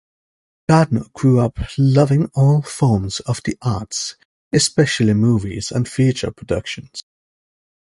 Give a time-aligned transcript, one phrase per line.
[0.67, 4.15] Gardner grew up loving all forms of the arts,
[4.51, 7.03] especially movies and theatre productions.